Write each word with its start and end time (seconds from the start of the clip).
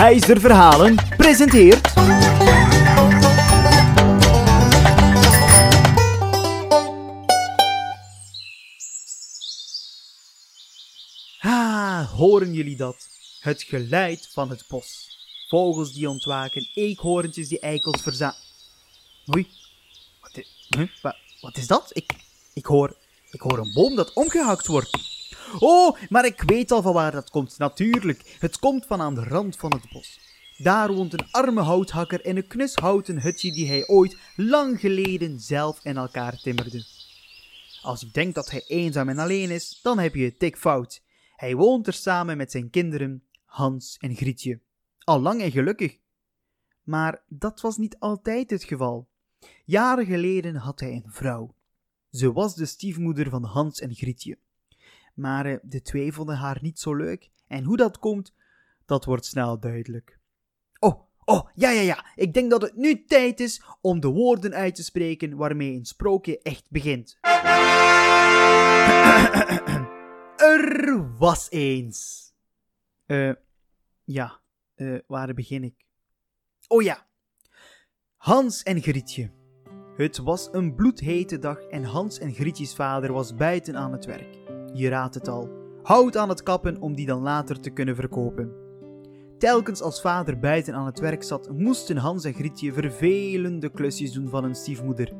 Heizer 0.00 0.40
Verhalen 0.40 0.96
presenteert... 1.16 1.92
Ah, 11.40 12.10
horen 12.10 12.54
jullie 12.54 12.76
dat? 12.76 13.08
Het 13.40 13.62
geluid 13.62 14.28
van 14.32 14.50
het 14.50 14.64
bos. 14.68 15.18
Vogels 15.48 15.92
die 15.92 16.08
ontwaken, 16.08 16.68
eekhoorntjes 16.74 17.48
die 17.48 17.60
eikels 17.60 18.02
verza... 18.02 18.34
Oei, 19.34 19.48
wat 20.20 21.16
wat 21.40 21.56
is 21.56 21.66
dat? 21.66 21.90
Ik, 21.92 22.12
ik, 22.52 22.66
hoor, 22.66 22.96
ik 23.30 23.40
hoor 23.40 23.58
een 23.58 23.72
boom 23.72 23.96
dat 23.96 24.12
omgehakt 24.12 24.66
wordt. 24.66 25.09
Oh, 25.58 25.96
maar 26.08 26.24
ik 26.24 26.42
weet 26.42 26.70
al 26.70 26.82
van 26.82 26.92
waar 26.92 27.12
dat 27.12 27.30
komt. 27.30 27.58
Natuurlijk, 27.58 28.36
het 28.38 28.58
komt 28.58 28.86
van 28.86 29.00
aan 29.00 29.14
de 29.14 29.24
rand 29.24 29.56
van 29.56 29.72
het 29.72 29.90
bos. 29.92 30.20
Daar 30.56 30.92
woont 30.92 31.12
een 31.12 31.30
arme 31.30 31.60
houthakker 31.60 32.24
in 32.24 32.36
een 32.36 32.46
knus 32.46 32.74
houten 32.74 33.20
hutje 33.20 33.52
die 33.52 33.68
hij 33.68 33.86
ooit 33.86 34.16
lang 34.36 34.80
geleden 34.80 35.40
zelf 35.40 35.80
in 35.82 35.96
elkaar 35.96 36.36
timmerde. 36.36 36.84
Als 37.82 38.00
je 38.00 38.10
denkt 38.12 38.34
dat 38.34 38.50
hij 38.50 38.64
eenzaam 38.66 39.08
en 39.08 39.18
alleen 39.18 39.50
is, 39.50 39.80
dan 39.82 39.98
heb 39.98 40.14
je 40.14 40.24
het 40.24 40.40
dik 40.40 40.56
fout. 40.56 41.02
Hij 41.36 41.54
woont 41.54 41.86
er 41.86 41.92
samen 41.92 42.36
met 42.36 42.50
zijn 42.50 42.70
kinderen, 42.70 43.22
Hans 43.44 43.96
en 44.00 44.16
Grietje. 44.16 44.60
Al 44.98 45.20
lang 45.20 45.42
en 45.42 45.50
gelukkig. 45.50 45.98
Maar 46.82 47.22
dat 47.28 47.60
was 47.60 47.76
niet 47.76 47.96
altijd 47.98 48.50
het 48.50 48.64
geval. 48.64 49.08
Jaren 49.64 50.06
geleden 50.06 50.54
had 50.54 50.80
hij 50.80 50.92
een 50.92 51.12
vrouw. 51.12 51.54
Ze 52.10 52.32
was 52.32 52.54
de 52.54 52.66
stiefmoeder 52.66 53.30
van 53.30 53.44
Hans 53.44 53.80
en 53.80 53.94
Grietje. 53.94 54.38
Maar 55.20 55.46
eh, 55.46 55.56
de 55.62 55.82
twee 55.82 56.12
vonden 56.12 56.36
haar 56.36 56.58
niet 56.60 56.78
zo 56.78 56.94
leuk. 56.94 57.30
En 57.46 57.64
hoe 57.64 57.76
dat 57.76 57.98
komt, 57.98 58.34
dat 58.84 59.04
wordt 59.04 59.26
snel 59.26 59.60
duidelijk. 59.60 60.18
Oh, 60.78 61.00
oh, 61.24 61.48
ja, 61.54 61.70
ja, 61.70 61.80
ja. 61.80 62.04
Ik 62.14 62.34
denk 62.34 62.50
dat 62.50 62.62
het 62.62 62.76
nu 62.76 63.04
tijd 63.04 63.40
is 63.40 63.62
om 63.80 64.00
de 64.00 64.08
woorden 64.08 64.54
uit 64.54 64.74
te 64.74 64.82
spreken 64.82 65.36
waarmee 65.36 65.76
een 65.76 65.84
sprookje 65.84 66.42
echt 66.42 66.70
begint. 66.70 67.18
er 70.36 71.16
was 71.18 71.50
eens. 71.50 72.32
Eh, 73.06 73.32
ja, 74.04 74.40
eh, 74.74 74.98
waar 75.06 75.34
begin 75.34 75.64
ik? 75.64 75.86
Oh 76.68 76.82
ja. 76.82 77.06
Hans 78.16 78.62
en 78.62 78.82
Grietje. 78.82 79.30
Het 79.96 80.18
was 80.18 80.48
een 80.52 80.74
bloedhete 80.74 81.38
dag 81.38 81.60
en 81.60 81.84
Hans 81.84 82.18
en 82.18 82.34
Grietjes 82.34 82.74
vader 82.74 83.12
was 83.12 83.34
buiten 83.34 83.76
aan 83.76 83.92
het 83.92 84.04
werk. 84.04 84.59
Je 84.72 84.88
raadt 84.88 85.14
het 85.14 85.28
al. 85.28 85.50
Hout 85.82 86.16
aan 86.16 86.28
het 86.28 86.42
kappen 86.42 86.80
om 86.80 86.94
die 86.94 87.06
dan 87.06 87.22
later 87.22 87.60
te 87.60 87.70
kunnen 87.70 87.94
verkopen. 87.94 88.52
Telkens 89.38 89.82
als 89.82 90.00
vader 90.00 90.38
buiten 90.38 90.74
aan 90.74 90.86
het 90.86 90.98
werk 90.98 91.22
zat, 91.22 91.50
moesten 91.52 91.96
Hans 91.96 92.24
en 92.24 92.34
Grietje 92.34 92.72
vervelende 92.72 93.70
klusjes 93.70 94.12
doen 94.12 94.28
van 94.28 94.42
hun 94.42 94.54
stiefmoeder. 94.54 95.12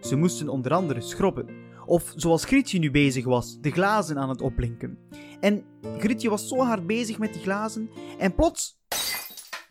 Ze 0.00 0.16
moesten 0.16 0.48
onder 0.48 0.72
andere 0.72 1.00
schrobben, 1.00 1.46
of 1.86 2.12
zoals 2.16 2.44
Grietje 2.44 2.78
nu 2.78 2.90
bezig 2.90 3.24
was, 3.24 3.60
de 3.60 3.70
glazen 3.70 4.18
aan 4.18 4.28
het 4.28 4.40
opblinken. 4.40 4.98
En 5.40 5.64
Grietje 5.98 6.30
was 6.30 6.48
zo 6.48 6.56
hard 6.56 6.86
bezig 6.86 7.18
met 7.18 7.32
die 7.32 7.42
glazen, 7.42 7.90
en 8.18 8.34
plots... 8.34 8.80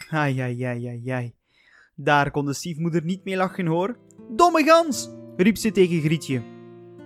Ai, 0.09 0.39
ai, 0.39 0.63
ai, 0.63 0.87
ai, 0.87 1.09
ai. 1.09 1.33
Daar 1.95 2.31
kon 2.31 2.45
de 2.45 2.53
stiefmoeder 2.53 3.03
niet 3.05 3.23
mee 3.23 3.35
lachen 3.35 3.65
hoor. 3.65 3.97
Domme 4.29 4.63
gans, 4.63 5.09
riep 5.35 5.57
ze 5.57 5.71
tegen 5.71 6.01
Grietje. 6.01 6.41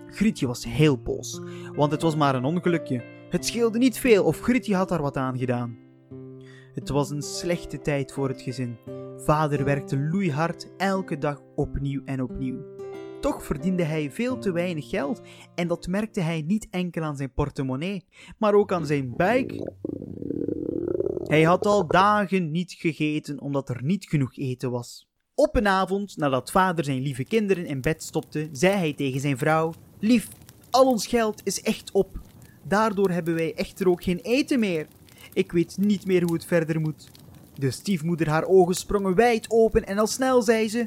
Grietje 0.06 0.46
was 0.46 0.64
heel 0.64 1.02
boos, 1.02 1.40
want 1.76 1.92
het 1.92 2.02
was 2.02 2.16
maar 2.16 2.34
een 2.34 2.44
ongelukje. 2.44 3.02
Het 3.30 3.46
scheelde 3.46 3.78
niet 3.78 3.98
veel 3.98 4.24
of 4.24 4.40
Grietje 4.40 4.74
had 4.74 4.88
daar 4.88 5.02
wat 5.02 5.16
aan 5.16 5.38
gedaan. 5.38 5.76
Het 6.74 6.88
was 6.88 7.10
een 7.10 7.22
slechte 7.22 7.80
tijd 7.80 8.12
voor 8.12 8.28
het 8.28 8.42
gezin. 8.42 8.76
Vader 9.16 9.64
werkte 9.64 9.98
loeihard 9.98 10.68
elke 10.76 11.18
dag 11.18 11.40
opnieuw 11.54 12.02
en 12.04 12.22
opnieuw. 12.22 12.74
Toch 13.20 13.44
verdiende 13.44 13.82
hij 13.82 14.10
veel 14.10 14.38
te 14.38 14.52
weinig 14.52 14.88
geld 14.88 15.20
en 15.54 15.68
dat 15.68 15.86
merkte 15.86 16.20
hij 16.20 16.42
niet 16.46 16.68
enkel 16.70 17.02
aan 17.02 17.16
zijn 17.16 17.32
portemonnee, 17.32 18.04
maar 18.38 18.54
ook 18.54 18.72
aan 18.72 18.86
zijn 18.86 19.16
buik. 19.16 19.70
Hij 21.22 21.42
had 21.42 21.66
al 21.66 21.86
dagen 21.86 22.50
niet 22.50 22.72
gegeten 22.72 23.40
omdat 23.40 23.68
er 23.68 23.84
niet 23.84 24.04
genoeg 24.08 24.36
eten 24.36 24.70
was. 24.70 25.08
Op 25.34 25.56
een 25.56 25.68
avond, 25.68 26.16
nadat 26.16 26.50
vader 26.50 26.84
zijn 26.84 27.02
lieve 27.02 27.24
kinderen 27.24 27.66
in 27.66 27.80
bed 27.80 28.02
stopte, 28.02 28.48
zei 28.52 28.76
hij 28.76 28.92
tegen 28.92 29.20
zijn 29.20 29.38
vrouw: 29.38 29.72
Lief, 30.00 30.28
al 30.76 30.86
ons 30.86 31.06
geld 31.06 31.40
is 31.44 31.62
echt 31.62 31.90
op. 31.92 32.18
Daardoor 32.62 33.10
hebben 33.10 33.34
wij 33.34 33.54
echter 33.54 33.88
ook 33.88 34.02
geen 34.02 34.18
eten 34.18 34.60
meer. 34.60 34.86
Ik 35.32 35.52
weet 35.52 35.76
niet 35.78 36.06
meer 36.06 36.22
hoe 36.22 36.32
het 36.32 36.44
verder 36.44 36.80
moet. 36.80 37.08
De 37.54 37.70
stiefmoeder 37.70 38.28
haar 38.28 38.44
ogen 38.44 38.74
sprongen 38.74 39.14
wijd 39.14 39.46
open 39.50 39.86
en 39.86 39.98
al 39.98 40.06
snel 40.06 40.42
zei 40.42 40.68
ze: 40.68 40.86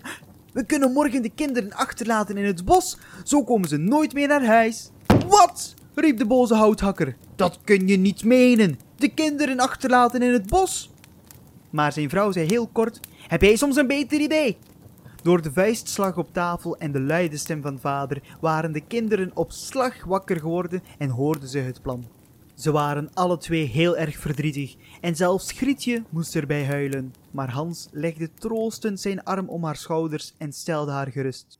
We 0.53 0.66
kunnen 0.66 0.91
morgen 0.91 1.22
de 1.22 1.29
kinderen 1.29 1.73
achterlaten 1.73 2.38
in 2.38 2.45
het 2.45 2.66
bos, 2.66 2.97
zo 3.23 3.44
komen 3.44 3.69
ze 3.69 3.78
nooit 3.78 4.13
meer 4.13 4.28
naar 4.28 4.45
huis. 4.45 4.89
Wat? 5.28 5.73
riep 5.95 6.17
de 6.17 6.25
boze 6.25 6.55
houthakker. 6.55 7.16
Dat 7.35 7.59
kun 7.63 7.88
je 7.88 7.97
niet 7.97 8.23
menen. 8.23 8.79
De 8.95 9.09
kinderen 9.13 9.59
achterlaten 9.59 10.22
in 10.22 10.33
het 10.33 10.47
bos. 10.47 10.89
Maar 11.69 11.91
zijn 11.91 12.09
vrouw 12.09 12.31
zei 12.31 12.47
heel 12.47 12.67
kort: 12.67 12.99
Heb 13.28 13.41
jij 13.41 13.55
soms 13.55 13.75
een 13.75 13.88
beter 13.88 14.19
idee? 14.19 14.57
Door 15.22 15.41
de 15.41 15.52
vuistslag 15.52 16.18
op 16.18 16.34
tafel 16.34 16.78
en 16.78 16.91
de 16.91 17.02
luide 17.02 17.38
stem 17.38 17.62
van 17.62 17.80
vader 17.80 18.38
waren 18.41 18.72
de 18.72 18.81
kinderen 18.88 19.35
op 19.35 19.52
slag 19.52 20.03
wakker 20.03 20.40
geworden 20.40 20.84
en 20.97 21.09
hoorden 21.09 21.50
ze 21.50 21.57
het 21.57 21.81
plan. 21.81 22.07
Ze 22.56 22.72
waren 22.72 23.13
alle 23.13 23.38
twee 23.38 23.66
heel 23.66 23.97
erg 23.97 24.18
verdrietig 24.18 24.75
en 25.02 25.16
zelfs 25.16 25.52
Grietje 25.52 26.03
moest 26.09 26.35
erbij 26.35 26.66
huilen, 26.66 27.13
maar 27.31 27.52
Hans 27.52 27.88
legde 27.91 28.34
troostend 28.34 29.00
zijn 29.00 29.24
arm 29.24 29.50
om 29.50 29.63
haar 29.63 29.75
schouders 29.75 30.34
en 30.38 30.53
stelde 30.53 30.91
haar 30.91 31.12
gerust. 31.12 31.59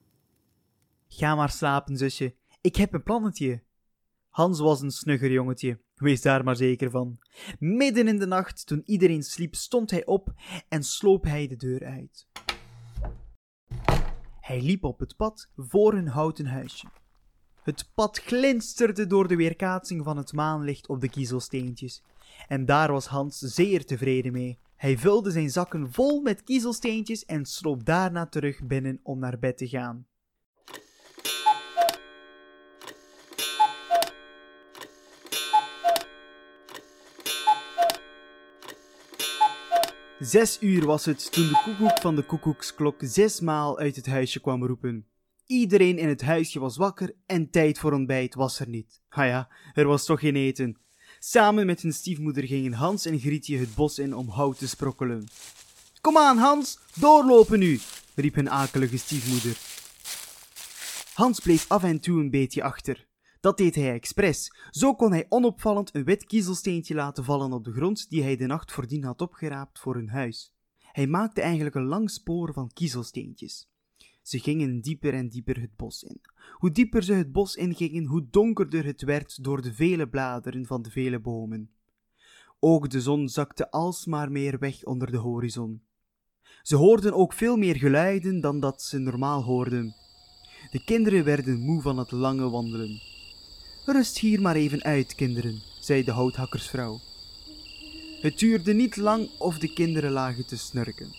Ga 1.08 1.36
maar 1.36 1.50
slapen, 1.50 1.98
zusje, 1.98 2.36
ik 2.62 2.75
heb 2.75 2.94
een 2.94 3.03
plannetje. 3.03 3.64
Hans 4.30 4.59
was 4.59 4.81
een 4.81 4.92
snugger 4.92 5.31
jongetje, 5.31 5.80
wees 5.96 6.22
daar 6.22 6.44
maar 6.44 6.56
zeker 6.56 6.90
van. 6.90 7.19
Midden 7.59 8.08
in 8.08 8.19
de 8.19 8.28
nacht, 8.28 8.68
toen 8.68 8.81
iedereen 8.86 9.24
sliep, 9.24 9.56
stond 9.56 9.92
hij 9.92 10.06
op 10.06 10.34
en 10.69 10.84
sloop 10.84 11.24
hij 11.24 11.48
de 11.48 11.56
deur 11.56 11.86
uit. 11.86 12.28
Hij 14.50 14.62
liep 14.62 14.84
op 14.84 15.00
het 15.00 15.16
pad 15.16 15.50
voor 15.56 15.94
hun 15.94 16.08
houten 16.08 16.46
huisje. 16.46 16.88
Het 17.64 17.92
pad 17.94 18.20
glinsterde 18.20 19.08
door 19.08 19.28
de 19.28 19.36
weerkaatsing 19.36 20.04
van 20.04 20.18
het 20.18 20.34
maanlicht 20.34 20.88
op 20.88 21.02
de 21.02 21.10
kiezelsteentjes. 21.10 22.04
En 22.48 22.66
daar 22.66 22.92
was 22.92 23.06
Hans 23.06 23.38
zeer 23.38 23.86
tevreden 23.86 24.32
mee. 24.32 24.60
Hij 24.76 24.98
vulde 24.98 25.32
zijn 25.32 25.50
zakken 25.50 25.92
vol 25.92 26.22
met 26.22 26.44
kiezelsteentjes 26.44 27.26
en 27.26 27.46
sloop 27.46 27.86
daarna 27.86 28.26
terug 28.26 28.64
binnen 28.64 29.00
om 29.04 29.20
naar 29.20 29.40
bed 29.40 29.58
te 29.58 29.68
gaan. 29.68 30.08
Zes 40.19 40.57
uur 40.62 40.85
was 40.85 41.06
het 41.06 41.31
toen 41.31 41.47
de 41.47 41.62
koekoek 41.63 42.00
van 42.02 42.16
de 42.16 42.24
koekoeksklok 42.24 42.96
zesmaal 43.00 43.78
uit 43.80 43.96
het 43.96 44.06
huisje 44.06 44.40
kwam 44.40 44.66
roepen. 44.66 45.07
Iedereen 45.46 45.97
in 45.97 46.07
het 46.07 46.22
huisje 46.22 46.59
was 46.59 46.78
wakker 46.78 47.16
en 47.25 47.50
tijd 47.50 47.80
voor 47.80 47.94
ontbijt 47.94 48.35
was 48.35 48.59
er 48.59 48.69
niet. 48.69 49.02
Ha 49.07 49.24
ja, 49.24 49.50
er 49.74 49.88
was 49.88 50.06
toch 50.06 50.19
geen 50.19 50.35
eten. 50.35 50.78
Samen 51.19 51.66
met 51.66 51.81
hun 51.81 51.94
stiefmoeder 51.94 52.44
gingen 52.44 52.74
Hans 52.74 53.06
en 53.06 53.19
Grietje 53.19 53.57
het 53.57 53.75
bos 53.75 54.00
in 54.00 54.16
om 54.16 54.30
hout 54.30 54.57
te 54.57 54.68
sprokkelen. 54.68 55.28
Kom 56.02 56.18
aan, 56.18 56.38
Hans, 56.38 56.80
doorlopen 56.96 57.59
nu, 57.59 57.80
riep 58.16 58.36
hun 58.36 58.50
akelige 58.50 58.97
stiefmoeder. 58.97 59.57
Hans 61.13 61.40
bleef 61.40 61.66
af 61.68 61.84
en 61.84 62.00
toe 62.00 62.19
een 62.19 62.30
beetje 62.30 62.63
achter. 62.63 63.09
Dat 63.39 63.57
deed 63.57 63.75
hij 63.75 63.94
expres. 63.94 64.53
Zo 64.69 64.95
kon 64.95 65.11
hij 65.11 65.25
onopvallend 65.29 65.95
een 65.95 66.03
wit 66.03 66.25
kiezelsteentje 66.25 66.94
laten 66.94 67.23
vallen 67.23 67.53
op 67.53 67.63
de 67.63 67.72
grond 67.72 68.09
die 68.09 68.23
hij 68.23 68.35
de 68.35 68.45
nacht 68.45 68.72
voordien 68.72 69.03
had 69.03 69.22
opgeraapt 69.22 69.79
voor 69.79 69.95
hun 69.95 70.09
huis. 70.09 70.53
Hij 70.91 71.07
maakte 71.07 71.41
eigenlijk 71.41 71.75
een 71.75 71.86
lang 71.86 72.09
spoor 72.09 72.53
van 72.53 72.74
kiezelsteentjes. 72.74 73.69
Ze 74.21 74.39
gingen 74.39 74.81
dieper 74.81 75.13
en 75.13 75.30
dieper 75.30 75.62
het 75.62 75.75
bos 75.75 76.03
in. 76.03 76.21
Hoe 76.53 76.71
dieper 76.71 77.03
ze 77.03 77.13
het 77.13 77.31
bos 77.31 77.56
ingingen, 77.56 78.06
hoe 78.06 78.27
donkerder 78.30 78.86
het 78.86 79.01
werd 79.01 79.44
door 79.44 79.62
de 79.62 79.74
vele 79.74 80.09
bladeren 80.09 80.65
van 80.65 80.81
de 80.81 80.89
vele 80.89 81.19
bomen. 81.19 81.71
Ook 82.59 82.89
de 82.89 83.01
zon 83.01 83.30
zakte 83.30 83.71
alsmaar 83.71 84.31
meer 84.31 84.59
weg 84.59 84.83
onder 84.83 85.12
de 85.12 85.18
horizon. 85.18 85.81
Ze 86.62 86.75
hoorden 86.75 87.13
ook 87.13 87.33
veel 87.33 87.57
meer 87.57 87.75
geluiden 87.75 88.42
dan 88.42 88.59
dat 88.59 88.81
ze 88.81 88.97
normaal 88.97 89.44
hoorden. 89.44 89.95
De 90.71 90.83
kinderen 90.83 91.24
werden 91.24 91.59
moe 91.59 91.81
van 91.81 91.97
het 91.97 92.12
lange 92.12 92.50
wandelen. 92.50 93.19
Rust 93.91 94.18
hier 94.18 94.41
maar 94.41 94.56
even 94.56 94.83
uit, 94.83 95.15
kinderen, 95.15 95.62
zei 95.80 96.03
de 96.03 96.12
houthakkersvrouw. 96.12 97.00
Het 98.21 98.39
duurde 98.39 98.74
niet 98.74 98.95
lang 98.95 99.30
of 99.38 99.57
de 99.59 99.74
kinderen 99.74 100.12
lagen 100.12 100.45
te 100.45 100.57
snurken. 100.57 101.13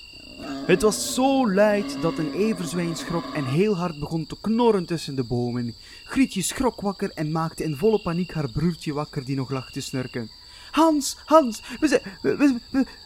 Het 0.67 0.83
was 0.83 1.15
zo 1.15 1.53
luid 1.53 2.03
dat 2.03 2.19
een 2.19 2.33
everzwijn 2.33 2.97
schrok 2.97 3.35
en 3.35 3.45
heel 3.45 3.77
hard 3.77 3.99
begon 3.99 4.27
te 4.27 4.37
knorren 4.41 4.87
tussen 4.87 5.15
de 5.15 5.23
bomen. 5.23 5.75
Grietje 6.05 6.43
schrok 6.43 6.81
wakker 6.81 7.11
en 7.15 7.33
maakte 7.33 7.65
in 7.65 7.77
volle 7.77 8.01
paniek 8.01 8.33
haar 8.33 8.51
broertje 8.51 8.93
wakker 8.93 9.25
die 9.25 9.37
nog 9.37 9.51
lag 9.51 9.71
te 9.71 9.81
snurken. 9.81 10.31
Hans, 10.71 11.17
Hans, 11.25 11.63
we 11.81 11.89
zijn, 11.89 12.03
we, 12.23 12.59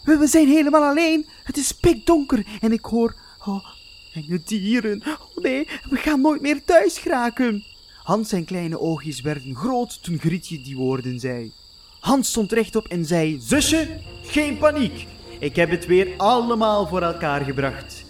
we, 0.04 0.16
we, 0.18 0.26
zijn 0.26 0.48
helemaal 0.48 0.82
alleen. 0.82 1.26
Het 1.44 1.56
is 1.56 1.72
pikdonker 1.72 2.46
en 2.60 2.72
ik 2.72 2.84
hoor 2.84 3.14
oh, 3.46 3.64
enge 4.14 4.42
dieren. 4.44 5.02
Oh 5.06 5.42
nee, 5.42 5.68
we 5.90 5.96
gaan 5.96 6.20
nooit 6.20 6.40
meer 6.40 6.64
thuis 6.64 6.98
geraken. 6.98 7.64
Hans 8.04 8.28
zijn 8.28 8.44
kleine 8.44 8.80
oogjes 8.80 9.20
werden 9.20 9.54
groot 9.54 10.02
toen 10.02 10.18
Grietje 10.18 10.62
die 10.62 10.76
woorden 10.76 11.20
zei. 11.20 11.52
Hans 12.00 12.28
stond 12.28 12.52
rechtop 12.52 12.86
en 12.86 13.04
zei: 13.04 13.38
Zusje, 13.40 14.00
geen 14.22 14.58
paniek. 14.58 15.06
Ik 15.38 15.56
heb 15.56 15.70
het 15.70 15.86
weer 15.86 16.14
allemaal 16.16 16.86
voor 16.86 17.02
elkaar 17.02 17.44
gebracht. 17.44 18.04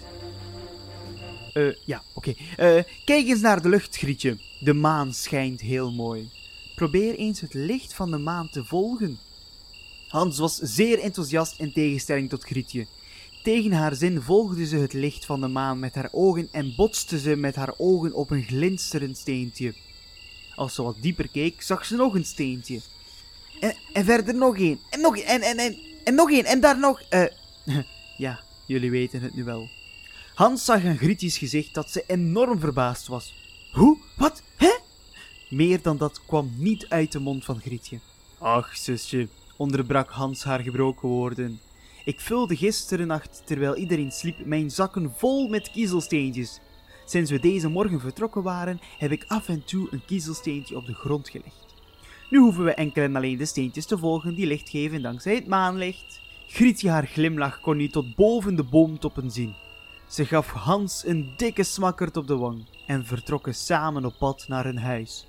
Eh, 1.53 1.63
ja, 1.85 2.03
oké. 2.13 2.33
Eh, 2.57 2.83
kijk 3.05 3.27
eens 3.27 3.41
naar 3.41 3.61
de 3.61 3.69
lucht, 3.69 3.97
Grietje. 3.97 4.37
De 4.59 4.73
maan 4.73 5.13
schijnt 5.13 5.61
heel 5.61 5.91
mooi. 5.91 6.29
Probeer 6.75 7.15
eens 7.15 7.41
het 7.41 7.53
licht 7.53 7.93
van 7.93 8.11
de 8.11 8.17
maan 8.17 8.49
te 8.49 8.65
volgen. 8.65 9.19
Hans 10.07 10.37
was 10.37 10.55
zeer 10.55 10.99
enthousiast 10.99 11.59
in 11.59 11.73
tegenstelling 11.73 12.29
tot 12.29 12.43
Grietje. 12.43 12.85
Tegen 13.43 13.71
haar 13.71 13.95
zin 13.95 14.21
volgde 14.21 14.65
ze 14.65 14.77
het 14.77 14.93
licht 14.93 15.25
van 15.25 15.41
de 15.41 15.47
maan 15.47 15.79
met 15.79 15.95
haar 15.95 16.09
ogen 16.11 16.47
en 16.51 16.73
botste 16.75 17.19
ze 17.19 17.35
met 17.35 17.55
haar 17.55 17.73
ogen 17.77 18.13
op 18.13 18.31
een 18.31 18.43
glinsterend 18.43 19.17
steentje. 19.17 19.73
Als 20.55 20.75
ze 20.75 20.83
wat 20.83 20.95
dieper 20.99 21.27
keek, 21.27 21.61
zag 21.61 21.85
ze 21.85 21.95
nog 21.95 22.15
een 22.15 22.25
steentje. 22.25 22.79
En, 23.59 23.75
en 23.93 24.05
verder 24.05 24.35
nog 24.35 24.57
één. 24.57 24.79
En 24.89 25.01
nog 25.01 25.17
één. 25.17 25.41
En, 25.41 25.57
en, 25.57 25.77
en, 26.03 26.15
nog 26.15 26.31
één. 26.31 26.45
En 26.45 26.59
daar 26.59 26.79
nog... 26.79 27.01
eh 27.09 27.25
ja, 28.17 28.39
jullie 28.65 28.91
weten 28.91 29.21
het 29.21 29.35
nu 29.35 29.43
wel. 29.43 29.69
Hans 30.35 30.65
zag 30.65 30.85
aan 30.85 30.97
Grietjes 30.97 31.37
gezicht 31.37 31.73
dat 31.73 31.91
ze 31.91 32.03
enorm 32.07 32.59
verbaasd 32.59 33.07
was. 33.07 33.33
Hoe? 33.71 33.97
Wat? 34.15 34.41
Hè? 34.55 34.73
Meer 35.49 35.81
dan 35.81 35.97
dat 35.97 36.21
kwam 36.25 36.51
niet 36.57 36.85
uit 36.89 37.11
de 37.11 37.19
mond 37.19 37.45
van 37.45 37.59
Grietje. 37.59 37.99
Ach, 38.37 38.77
zusje, 38.77 39.27
onderbrak 39.57 40.09
Hans 40.09 40.43
haar 40.43 40.59
gebroken 40.59 41.09
woorden. 41.09 41.59
Ik 42.05 42.19
vulde 42.19 42.55
gisteren 42.55 43.07
nacht, 43.07 43.41
terwijl 43.45 43.75
iedereen 43.75 44.11
sliep, 44.11 44.45
mijn 44.45 44.71
zakken 44.71 45.13
vol 45.17 45.47
met 45.47 45.71
kiezelsteentjes. 45.71 46.59
Sinds 47.05 47.31
we 47.31 47.39
deze 47.39 47.69
morgen 47.69 47.99
vertrokken 47.99 48.43
waren, 48.43 48.79
heb 48.97 49.11
ik 49.11 49.25
af 49.27 49.47
en 49.47 49.63
toe 49.63 49.87
een 49.91 50.05
kiezelsteentje 50.05 50.75
op 50.75 50.85
de 50.85 50.93
grond 50.93 51.29
gelegd. 51.29 51.65
Nu 52.29 52.39
hoeven 52.39 52.63
we 52.63 52.73
enkel 52.73 53.03
en 53.03 53.15
alleen 53.15 53.37
de 53.37 53.45
steentjes 53.45 53.85
te 53.85 53.97
volgen 53.97 54.35
die 54.35 54.45
licht 54.45 54.69
geven 54.69 55.01
dankzij 55.01 55.35
het 55.35 55.47
maanlicht. 55.47 56.21
Grietje 56.47 56.89
haar 56.89 57.05
glimlach 57.05 57.61
kon 57.61 57.77
niet 57.77 57.91
tot 57.91 58.15
boven 58.15 58.55
de 58.55 58.63
boomtoppen 58.63 59.31
zien. 59.31 59.55
Ze 60.07 60.25
gaf 60.25 60.51
Hans 60.51 61.05
een 61.05 61.33
dikke 61.37 61.63
smakkert 61.63 62.17
op 62.17 62.27
de 62.27 62.37
wang 62.37 62.65
en 62.87 63.05
vertrokken 63.05 63.55
samen 63.55 64.05
op 64.05 64.15
pad 64.19 64.45
naar 64.47 64.63
hun 64.63 64.77
huis. 64.77 65.27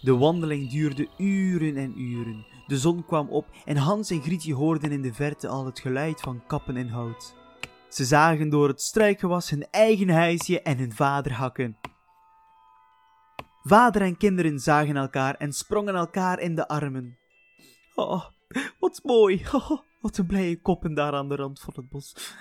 De 0.00 0.16
wandeling 0.16 0.70
duurde 0.70 1.08
uren 1.16 1.76
en 1.76 2.00
uren. 2.00 2.46
De 2.66 2.78
zon 2.78 3.04
kwam 3.04 3.28
op 3.28 3.46
en 3.64 3.76
Hans 3.76 4.10
en 4.10 4.22
Grietje 4.22 4.54
hoorden 4.54 4.92
in 4.92 5.02
de 5.02 5.14
verte 5.14 5.48
al 5.48 5.66
het 5.66 5.80
geluid 5.80 6.20
van 6.20 6.42
kappen 6.46 6.76
en 6.76 6.88
hout. 6.88 7.37
Ze 7.88 8.04
zagen 8.04 8.48
door 8.48 8.68
het 8.68 8.80
struikgewas 8.80 9.50
hun 9.50 9.66
eigen 9.70 10.08
huisje 10.08 10.62
en 10.62 10.78
hun 10.78 10.92
vader 10.92 11.32
hakken. 11.32 11.76
Vader 13.62 14.02
en 14.02 14.16
kinderen 14.16 14.58
zagen 14.58 14.96
elkaar 14.96 15.34
en 15.34 15.52
sprongen 15.52 15.94
elkaar 15.94 16.40
in 16.40 16.54
de 16.54 16.68
armen. 16.68 17.18
Oh, 17.94 18.24
wat 18.78 19.00
mooi. 19.02 19.42
Oh, 19.52 19.70
wat 20.00 20.18
een 20.18 20.26
blije 20.26 20.60
koppen 20.60 20.94
daar 20.94 21.12
aan 21.12 21.28
de 21.28 21.36
rand 21.36 21.60
van 21.60 21.74
het 21.76 21.88
bos. 21.88 22.34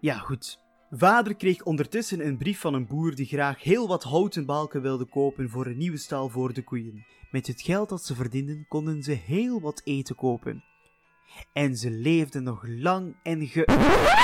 ja, 0.00 0.18
goed. 0.18 0.58
Vader 0.90 1.36
kreeg 1.36 1.62
ondertussen 1.62 2.26
een 2.26 2.36
brief 2.36 2.60
van 2.60 2.74
een 2.74 2.86
boer 2.86 3.14
die 3.14 3.26
graag 3.26 3.62
heel 3.62 3.88
wat 3.88 4.02
houten 4.02 4.46
balken 4.46 4.82
wilde 4.82 5.04
kopen 5.04 5.50
voor 5.50 5.66
een 5.66 5.76
nieuwe 5.76 5.96
stal 5.96 6.28
voor 6.28 6.52
de 6.52 6.62
koeien. 6.62 7.06
Met 7.30 7.46
het 7.46 7.60
geld 7.60 7.88
dat 7.88 8.04
ze 8.04 8.14
verdienden 8.14 8.66
konden 8.68 9.02
ze 9.02 9.12
heel 9.12 9.60
wat 9.60 9.80
eten 9.84 10.16
kopen. 10.16 10.64
En 11.52 11.76
ze 11.76 11.90
leefden 11.90 12.42
nog 12.42 12.62
lang 12.66 13.16
en 13.22 13.46
ge... 13.46 13.64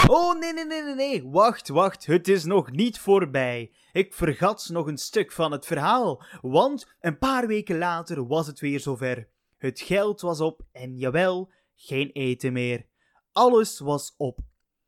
Oh, 0.07 0.39
nee, 0.39 0.53
nee, 0.53 0.65
nee, 0.65 0.83
nee, 0.83 0.95
nee. 0.95 1.29
Wacht, 1.29 1.69
wacht. 1.69 2.07
Het 2.07 2.29
is 2.29 2.45
nog 2.45 2.71
niet 2.71 2.99
voorbij. 2.99 3.71
Ik 3.93 4.15
vergat 4.15 4.69
nog 4.73 4.87
een 4.87 4.99
stuk 4.99 5.33
van 5.33 5.53
het 5.53 5.67
verhaal. 5.67 6.23
Want 6.41 6.95
een 7.01 7.19
paar 7.19 7.47
weken 7.47 7.79
later 7.79 8.27
was 8.27 8.47
het 8.47 8.61
weer 8.61 8.81
zover. 8.81 9.29
Het 9.59 9.81
geld 9.81 10.21
was 10.21 10.41
op 10.41 10.63
en 10.73 10.97
jawel, 10.97 11.51
geen 11.75 12.11
eten 12.13 12.53
meer. 12.53 12.87
Alles 13.33 13.79
was 13.79 14.15
op. 14.17 14.39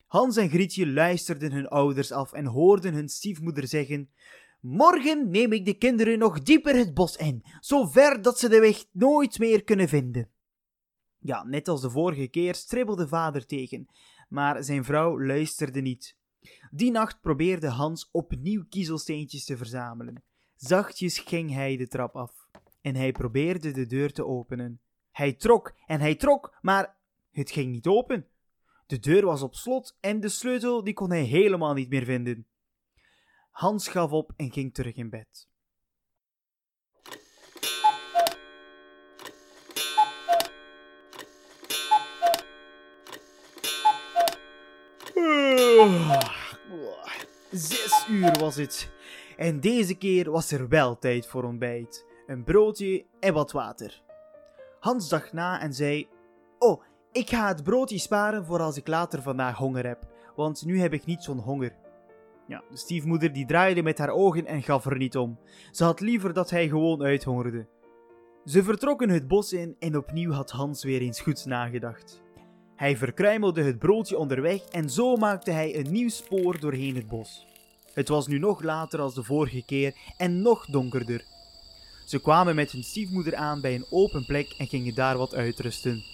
Hans 0.06 0.36
en 0.36 0.48
Grietje 0.48 0.86
luisterden 0.86 1.52
hun 1.52 1.68
ouders 1.68 2.12
af 2.12 2.32
en 2.32 2.46
hoorden 2.46 2.94
hun 2.94 3.08
stiefmoeder 3.08 3.68
zeggen: 3.68 4.10
Morgen 4.60 5.30
neem 5.30 5.52
ik 5.52 5.64
de 5.64 5.74
kinderen 5.74 6.18
nog 6.18 6.42
dieper 6.42 6.76
het 6.76 6.94
bos 6.94 7.16
in, 7.16 7.44
zo 7.60 7.86
ver 7.86 8.22
dat 8.22 8.38
ze 8.38 8.48
de 8.48 8.60
weg 8.60 8.84
nooit 8.92 9.38
meer 9.38 9.64
kunnen 9.64 9.88
vinden. 9.88 10.31
Ja, 11.22 11.44
net 11.44 11.68
als 11.68 11.80
de 11.80 11.90
vorige 11.90 12.28
keer 12.28 12.54
stribbelde 12.54 13.08
vader 13.08 13.46
tegen, 13.46 13.88
maar 14.28 14.64
zijn 14.64 14.84
vrouw 14.84 15.20
luisterde 15.20 15.80
niet. 15.80 16.16
Die 16.70 16.90
nacht 16.90 17.20
probeerde 17.20 17.68
Hans 17.68 18.08
opnieuw 18.10 18.64
kiezelsteentjes 18.68 19.44
te 19.44 19.56
verzamelen. 19.56 20.22
Zachtjes 20.56 21.18
ging 21.18 21.52
hij 21.52 21.76
de 21.76 21.88
trap 21.88 22.16
af 22.16 22.46
en 22.80 22.96
hij 22.96 23.12
probeerde 23.12 23.70
de 23.70 23.86
deur 23.86 24.12
te 24.12 24.26
openen. 24.26 24.80
Hij 25.10 25.32
trok 25.32 25.74
en 25.86 26.00
hij 26.00 26.14
trok, 26.14 26.58
maar 26.60 26.96
het 27.30 27.50
ging 27.50 27.72
niet 27.72 27.86
open. 27.86 28.26
De 28.86 28.98
deur 28.98 29.24
was 29.24 29.42
op 29.42 29.54
slot 29.54 29.96
en 30.00 30.20
de 30.20 30.28
sleutel 30.28 30.84
die 30.84 30.94
kon 30.94 31.10
hij 31.10 31.22
helemaal 31.22 31.74
niet 31.74 31.88
meer 31.88 32.04
vinden. 32.04 32.46
Hans 33.50 33.88
gaf 33.88 34.10
op 34.10 34.32
en 34.36 34.52
ging 34.52 34.74
terug 34.74 34.94
in 34.94 35.10
bed. 35.10 35.48
Zes 47.50 48.06
uur 48.10 48.38
was 48.38 48.56
het. 48.56 48.90
En 49.36 49.60
deze 49.60 49.94
keer 49.94 50.30
was 50.30 50.50
er 50.50 50.68
wel 50.68 50.98
tijd 50.98 51.26
voor 51.26 51.44
ontbijt. 51.44 52.06
Een 52.26 52.44
broodje 52.44 53.04
en 53.20 53.34
wat 53.34 53.52
water. 53.52 54.02
Hans 54.80 55.08
dacht 55.08 55.32
na 55.32 55.60
en 55.60 55.74
zei: 55.74 56.08
Oh, 56.58 56.82
ik 57.12 57.30
ga 57.30 57.48
het 57.48 57.62
broodje 57.62 57.98
sparen 57.98 58.44
voor 58.44 58.60
als 58.60 58.76
ik 58.76 58.86
later 58.86 59.22
vandaag 59.22 59.56
honger 59.56 59.86
heb, 59.86 60.06
want 60.36 60.64
nu 60.64 60.80
heb 60.80 60.92
ik 60.92 61.04
niet 61.04 61.22
zo'n 61.22 61.38
honger. 61.38 61.74
Ja, 62.46 62.62
de 62.70 62.76
stiefmoeder 62.76 63.32
die 63.32 63.46
draaide 63.46 63.82
met 63.82 63.98
haar 63.98 64.10
ogen 64.10 64.46
en 64.46 64.62
gaf 64.62 64.84
er 64.84 64.96
niet 64.96 65.16
om. 65.16 65.38
Ze 65.70 65.84
had 65.84 66.00
liever 66.00 66.32
dat 66.32 66.50
hij 66.50 66.68
gewoon 66.68 67.02
uithongerde. 67.02 67.66
Ze 68.44 68.62
vertrokken 68.62 69.08
het 69.08 69.28
bos 69.28 69.52
in 69.52 69.76
en 69.78 69.96
opnieuw 69.96 70.32
had 70.32 70.50
Hans 70.50 70.84
weer 70.84 71.00
eens 71.00 71.20
goed 71.20 71.46
nagedacht. 71.46 72.22
Hij 72.76 72.96
verkruimelde 72.96 73.62
het 73.62 73.78
broodje 73.78 74.18
onderweg 74.18 74.62
en 74.62 74.90
zo 74.90 75.16
maakte 75.16 75.50
hij 75.50 75.78
een 75.78 75.92
nieuw 75.92 76.08
spoor 76.08 76.60
doorheen 76.60 76.94
het 76.94 77.08
bos. 77.08 77.46
Het 77.92 78.08
was 78.08 78.26
nu 78.26 78.38
nog 78.38 78.62
later 78.62 79.00
als 79.00 79.14
de 79.14 79.22
vorige 79.22 79.64
keer 79.64 79.94
en 80.16 80.42
nog 80.42 80.66
donkerder. 80.66 81.24
Ze 82.06 82.20
kwamen 82.20 82.54
met 82.54 82.70
hun 82.70 82.82
stiefmoeder 82.82 83.34
aan 83.34 83.60
bij 83.60 83.74
een 83.74 83.86
open 83.90 84.26
plek 84.26 84.54
en 84.58 84.66
gingen 84.66 84.94
daar 84.94 85.16
wat 85.16 85.34
uitrusten. 85.34 86.04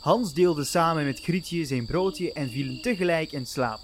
Hans 0.00 0.34
deelde 0.34 0.64
samen 0.64 1.04
met 1.04 1.20
Grietje 1.20 1.64
zijn 1.64 1.86
broodje 1.86 2.32
en 2.32 2.50
vielen 2.50 2.82
tegelijk 2.82 3.32
in 3.32 3.46
slaap. 3.46 3.80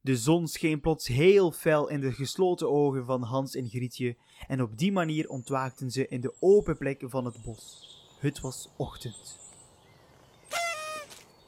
De 0.00 0.16
zon 0.16 0.48
scheen 0.48 0.80
plots 0.80 1.06
heel 1.06 1.52
fel 1.52 1.88
in 1.88 2.00
de 2.00 2.12
gesloten 2.12 2.70
ogen 2.70 3.04
van 3.04 3.22
Hans 3.22 3.54
en 3.54 3.68
Grietje 3.68 4.16
en 4.48 4.62
op 4.62 4.78
die 4.78 4.92
manier 4.92 5.28
ontwaakten 5.28 5.90
ze 5.90 6.08
in 6.08 6.20
de 6.20 6.34
open 6.40 6.78
plek 6.78 7.02
van 7.06 7.24
het 7.24 7.42
bos. 7.42 7.91
Het 8.22 8.40
was 8.40 8.68
ochtend. 8.76 9.38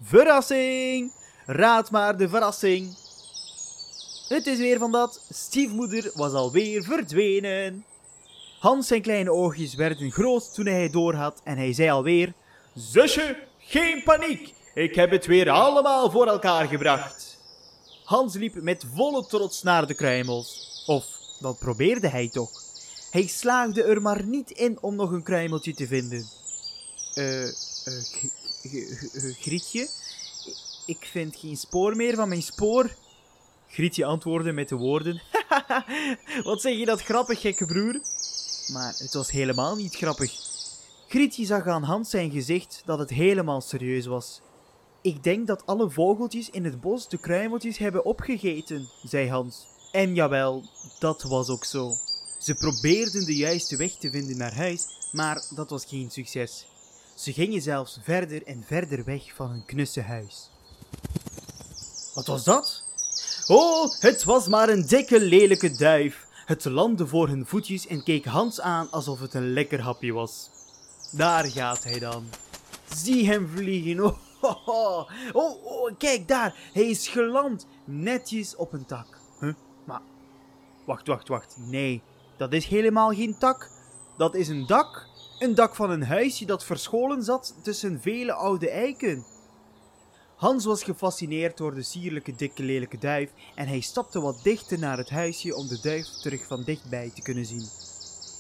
Verrassing! 0.03 1.13
Raad 1.47 1.91
maar 1.91 2.17
de 2.17 2.29
verrassing! 2.29 2.97
Het 4.29 4.47
is 4.47 4.59
weer 4.59 4.79
van 4.79 4.93
dat. 4.93 5.27
Stiefmoeder 5.31 6.11
was 6.15 6.33
alweer 6.33 6.83
verdwenen. 6.83 7.85
Hans 8.59 8.87
zijn 8.87 9.03
kleine 9.03 9.33
oogjes 9.33 9.75
werden 9.75 10.11
groot 10.11 10.55
toen 10.55 10.67
hij 10.67 10.83
het 10.83 10.93
doorhad 10.93 11.41
en 11.45 11.57
hij 11.57 11.73
zei 11.73 11.91
alweer: 11.91 12.33
Zusje, 12.75 13.39
geen 13.59 14.03
paniek. 14.03 14.55
Ik 14.75 14.95
heb 14.95 15.11
het 15.11 15.27
weer 15.27 15.51
allemaal 15.51 16.11
voor 16.11 16.27
elkaar 16.27 16.67
gebracht. 16.67 17.39
Hans 18.05 18.35
liep 18.35 18.55
met 18.55 18.87
volle 18.95 19.27
trots 19.27 19.63
naar 19.63 19.87
de 19.87 19.95
kruimels. 19.95 20.83
Of, 20.87 21.07
dat 21.41 21.59
probeerde 21.59 22.09
hij 22.09 22.29
toch. 22.29 22.51
Hij 23.11 23.27
slaagde 23.27 23.83
er 23.83 24.03
maar 24.03 24.25
niet 24.25 24.51
in 24.51 24.79
om 24.81 24.97
nog 24.97 25.11
een 25.11 25.23
kruimeltje 25.23 25.75
te 25.75 25.87
vinden. 25.87 26.43
Eh, 27.15 27.47
uh, 27.47 27.53
Grietje? 29.41 29.89
Ik 30.87 31.09
vind 31.11 31.37
geen 31.37 31.57
spoor 31.57 31.97
meer 31.97 32.15
van 32.15 32.29
mijn 32.29 32.43
spoor. 32.43 32.95
Grietje 33.69 34.05
antwoordde 34.05 34.53
met 34.53 34.69
de 34.69 34.77
woorden: 34.77 35.23
Wat 36.45 36.61
zeg 36.61 36.79
je 36.79 36.85
dat 36.85 37.03
grappig, 37.03 37.41
gekke 37.41 37.67
broer? 37.67 38.01
Maar 38.73 38.95
het 38.99 39.15
was 39.15 39.31
helemaal 39.31 39.77
niet 39.77 39.95
grappig. 39.95 40.33
Grietje 41.09 41.45
zag 41.45 41.67
aan 41.67 41.83
Hans 41.83 42.11
zijn 42.11 42.31
gezicht 42.31 42.83
dat 42.85 42.99
het 42.99 43.11
helemaal 43.11 43.61
serieus 43.61 44.07
was. 44.07 44.41
Ik 45.03 45.23
denk 45.23 45.47
dat 45.47 45.67
alle 45.67 45.91
vogeltjes 45.91 46.51
in 46.51 46.65
het 46.65 46.81
bos 46.81 47.09
de 47.09 47.19
kruimeltjes 47.19 47.79
hebben 47.79 48.05
opgegeten, 48.05 48.89
zei 49.03 49.29
Hans. 49.29 49.67
En 49.93 50.15
jawel, 50.15 50.63
dat 50.99 51.23
was 51.23 51.49
ook 51.49 51.65
zo. 51.65 51.93
Ze 52.39 52.55
probeerden 52.55 53.25
de 53.25 53.37
juiste 53.37 53.77
weg 53.77 53.93
te 53.93 54.11
vinden 54.11 54.37
naar 54.37 54.55
huis, 54.55 55.09
maar 55.13 55.45
dat 55.55 55.71
was 55.71 55.85
geen 55.85 56.11
succes. 56.11 56.67
Ze 57.15 57.33
gingen 57.33 57.63
zelfs 57.63 57.99
verder 58.03 58.47
en 58.47 58.65
verder 58.67 59.05
weg 59.05 59.35
van 59.35 59.51
hun 59.51 59.65
knusse 59.65 60.01
huis. 60.01 60.51
Wat 62.15 62.27
was 62.27 62.45
dat? 62.45 62.85
Oh, 63.47 63.93
het 64.01 64.25
was 64.25 64.49
maar 64.49 64.69
een 64.69 64.87
dikke 64.87 65.21
lelijke 65.21 65.77
duif. 65.77 66.27
Het 66.47 66.65
landde 66.65 67.07
voor 67.07 67.29
hun 67.29 67.47
voetjes 67.47 67.87
en 67.87 68.03
keek 68.03 68.25
Hans 68.25 68.61
aan 68.61 68.91
alsof 68.91 69.21
het 69.21 69.35
een 69.35 69.53
lekker 69.53 69.81
hapje 69.81 70.13
was. 70.13 70.51
Daar 71.11 71.45
gaat 71.45 71.85
hij 71.85 71.99
dan. 71.99 72.25
Zie 72.95 73.27
hem 73.27 73.49
vliegen. 73.49 74.15
Oh, 74.67 75.11
oh, 75.33 75.65
oh. 75.65 75.91
kijk 75.99 76.29
daar. 76.29 76.71
Hij 76.73 76.83
is 76.83 77.09
geland. 77.09 77.67
Netjes 77.85 78.57
op 78.57 78.73
een 78.73 78.87
tak. 78.87 79.07
Huh? 79.41 79.55
Maar, 79.85 80.01
wacht, 80.85 81.07
wacht, 81.07 81.29
wacht. 81.29 81.57
Nee, 81.59 82.03
dat 82.37 82.53
is 82.53 82.67
helemaal 82.67 83.11
geen 83.11 83.39
tak. 83.39 83.71
Dat 84.17 84.35
is 84.35 84.49
een 84.49 84.67
dak. 84.67 85.07
Een 85.39 85.55
dak 85.55 85.75
van 85.75 85.91
een 85.91 86.05
huisje 86.05 86.45
dat 86.45 86.65
verscholen 86.65 87.23
zat 87.23 87.55
tussen 87.63 88.01
vele 88.01 88.33
oude 88.33 88.71
eiken. 88.71 89.25
Hans 90.37 90.65
was 90.65 90.83
gefascineerd 90.83 91.57
door 91.57 91.75
de 91.75 91.83
sierlijke 91.83 92.35
dikke 92.35 92.63
lelijke 92.63 92.99
duif 92.99 93.31
en 93.55 93.67
hij 93.67 93.81
stapte 93.81 94.21
wat 94.21 94.43
dichter 94.43 94.79
naar 94.79 94.99
het 94.99 95.11
huisje 95.11 95.55
om 95.55 95.69
de 95.69 95.81
duif 95.81 96.07
terug 96.07 96.47
van 96.47 96.63
dichtbij 96.63 97.11
te 97.15 97.23
kunnen 97.23 97.47
zien. 97.47 97.69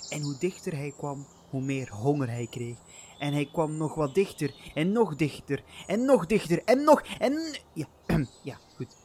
En 0.08 0.22
hoe 0.22 0.38
dichter 0.38 0.76
hij 0.76 0.94
kwam, 0.96 1.26
hoe 1.50 1.60
meer 1.60 1.90
honger 1.92 2.28
hij 2.28 2.46
kreeg. 2.50 2.76
En 3.18 3.32
hij 3.32 3.48
kwam 3.52 3.76
nog 3.76 3.94
wat 3.94 4.14
dichter 4.14 4.54
en 4.74 4.92
nog 4.92 5.16
dichter 5.16 5.62
en 5.86 6.04
nog 6.04 6.26
dichter 6.26 6.62
en 6.64 6.84
nog 6.84 7.02
en... 7.18 7.58
Ja, 7.72 7.86
ja, 8.42 8.58
goed. 8.76 8.96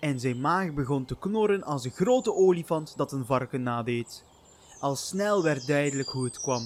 En 0.00 0.20
zijn 0.20 0.40
maag 0.40 0.72
begon 0.74 1.04
te 1.04 1.18
knorren 1.18 1.62
als 1.62 1.84
een 1.84 1.90
grote 1.90 2.34
olifant 2.34 2.96
dat 2.96 3.12
een 3.12 3.26
varken 3.26 3.62
nadeed. 3.62 4.24
Al 4.80 4.96
snel 4.96 5.42
werd 5.42 5.66
duidelijk 5.66 6.08
hoe 6.08 6.24
het 6.24 6.40
kwam. 6.40 6.62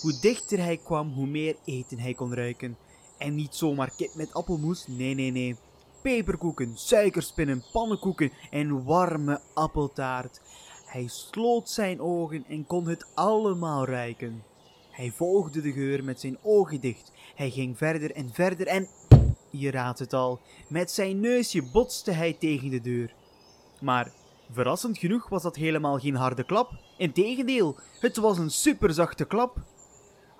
Hoe 0.00 0.18
dichter 0.20 0.58
hij 0.58 0.76
kwam, 0.76 1.12
hoe 1.12 1.26
meer 1.26 1.56
eten 1.64 1.98
hij 1.98 2.14
kon 2.14 2.34
ruiken. 2.34 2.76
En 3.18 3.34
niet 3.34 3.54
zomaar 3.54 3.92
kip 3.96 4.14
met 4.14 4.34
appelmoes, 4.34 4.86
nee 4.86 5.14
nee 5.14 5.30
nee. 5.30 5.56
Peperkoeken, 6.02 6.72
suikerspinnen, 6.76 7.64
pannenkoeken 7.72 8.32
en 8.50 8.84
warme 8.84 9.40
appeltaart. 9.54 10.40
Hij 10.86 11.06
sloot 11.06 11.70
zijn 11.70 12.00
ogen 12.00 12.44
en 12.48 12.66
kon 12.66 12.88
het 12.88 13.06
allemaal 13.14 13.86
ruiken. 13.86 14.42
Hij 14.90 15.10
volgde 15.10 15.60
de 15.60 15.72
geur 15.72 16.04
met 16.04 16.20
zijn 16.20 16.38
ogen 16.42 16.80
dicht. 16.80 17.12
Hij 17.34 17.50
ging 17.50 17.78
verder 17.78 18.12
en 18.12 18.30
verder 18.32 18.66
en... 18.66 18.88
Je 19.50 19.70
raadt 19.70 19.98
het 19.98 20.12
al, 20.12 20.40
met 20.68 20.90
zijn 20.90 21.20
neusje 21.20 21.62
botste 21.62 22.10
hij 22.10 22.32
tegen 22.32 22.70
de 22.70 22.80
deur. 22.80 23.14
Maar 23.80 24.12
verrassend 24.52 24.98
genoeg 24.98 25.28
was 25.28 25.42
dat 25.42 25.56
helemaal 25.56 25.98
geen 25.98 26.14
harde 26.14 26.44
klap. 26.44 26.70
Integendeel, 26.96 27.76
het 28.00 28.16
was 28.16 28.38
een 28.38 28.50
superzachte 28.50 29.24
klap. 29.24 29.56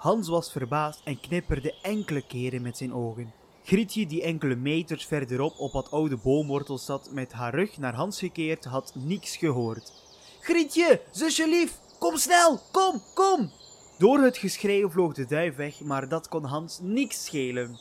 Hans 0.01 0.29
was 0.29 0.53
verbaasd 0.53 1.01
en 1.05 1.21
knipperde 1.21 1.75
enkele 1.83 2.23
keren 2.23 2.63
met 2.63 2.77
zijn 2.77 2.95
ogen. 2.95 3.33
Grietje, 3.65 4.07
die 4.07 4.23
enkele 4.23 4.55
meters 4.55 5.07
verderop 5.07 5.59
op 5.59 5.73
wat 5.73 5.91
oude 5.91 6.17
boomwortels 6.17 6.85
zat, 6.85 7.11
met 7.13 7.33
haar 7.33 7.55
rug 7.55 7.79
naar 7.79 7.95
Hans 7.95 8.19
gekeerd, 8.19 8.65
had 8.65 8.93
niets 8.95 9.37
gehoord. 9.37 9.93
Grietje, 10.41 11.01
zusje 11.11 11.49
lief, 11.49 11.79
kom 11.99 12.17
snel, 12.17 12.61
kom, 12.73 13.03
kom! 13.15 13.51
Door 13.99 14.19
het 14.19 14.37
geschreeuw 14.37 14.91
vloog 14.91 15.15
de 15.15 15.27
duif 15.27 15.57
weg, 15.57 15.81
maar 15.81 16.09
dat 16.09 16.29
kon 16.29 16.45
Hans 16.45 16.79
niks 16.83 17.25
schelen. 17.25 17.79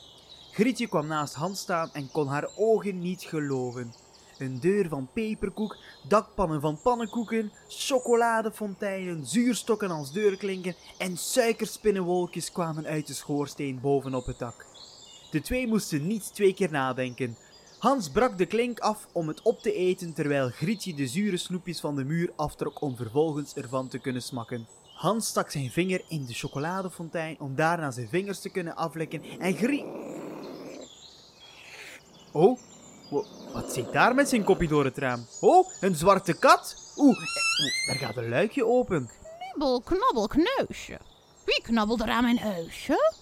Grietje 0.51 0.87
kwam 0.87 1.07
naast 1.07 1.33
Hans 1.33 1.59
staan 1.59 1.89
en 1.93 2.11
kon 2.11 2.27
haar 2.27 2.49
ogen 2.55 2.99
niet 2.99 3.21
geloven. 3.21 3.93
Een 4.39 4.59
deur 4.59 4.87
van 4.87 5.09
peperkoek, 5.13 5.77
dakpannen 6.07 6.61
van 6.61 6.81
pannenkoeken, 6.81 7.51
chocoladefonteinen, 7.67 9.25
zuurstokken 9.25 9.91
als 9.91 10.11
deurklinken 10.11 10.75
en 10.97 11.17
suikerspinnenwolkjes 11.17 12.51
kwamen 12.51 12.85
uit 12.85 13.07
de 13.07 13.13
schoorsteen 13.13 13.79
bovenop 13.81 14.25
het 14.25 14.39
dak. 14.39 14.65
De 15.31 15.41
twee 15.41 15.67
moesten 15.67 16.07
niet 16.07 16.33
twee 16.33 16.53
keer 16.53 16.71
nadenken. 16.71 17.37
Hans 17.79 18.09
brak 18.09 18.37
de 18.37 18.45
klink 18.45 18.79
af 18.79 19.07
om 19.11 19.27
het 19.27 19.41
op 19.41 19.59
te 19.59 19.73
eten 19.73 20.13
terwijl 20.13 20.49
Grietje 20.49 20.93
de 20.93 21.07
zure 21.07 21.37
snoepjes 21.37 21.79
van 21.79 21.95
de 21.95 22.03
muur 22.03 22.31
aftrok 22.35 22.81
om 22.81 22.95
vervolgens 22.95 23.53
ervan 23.53 23.87
te 23.87 23.99
kunnen 23.99 24.21
smakken. 24.21 24.67
Hans 24.93 25.27
stak 25.27 25.51
zijn 25.51 25.71
vinger 25.71 26.01
in 26.07 26.25
de 26.25 26.33
chocoladefontein 26.33 27.39
om 27.39 27.55
daarna 27.55 27.91
zijn 27.91 28.09
vingers 28.09 28.39
te 28.39 28.49
kunnen 28.49 28.75
aflekken 28.75 29.23
en 29.39 29.53
Grie... 29.55 29.85
Oh, 32.31 32.59
wat 33.53 33.73
zit 33.73 33.93
daar 33.93 34.15
met 34.15 34.29
zijn 34.29 34.43
kopje 34.43 34.67
door 34.67 34.85
het 34.85 34.97
raam? 34.97 35.25
Oh, 35.41 35.67
een 35.79 35.95
zwarte 35.95 36.33
kat? 36.33 36.93
Oeh, 36.97 37.17
eh, 37.17 37.87
daar 37.87 37.95
gaat 37.95 38.17
een 38.17 38.29
luikje 38.29 38.65
open. 38.65 39.09
Knibbel, 39.39 39.81
knabbel, 39.81 40.27
kneusje. 40.27 40.99
Wie 41.45 41.61
knabbelt 41.61 42.01
er 42.01 42.09
aan 42.09 42.23
mijn 42.23 42.39
huisje? 42.39 43.13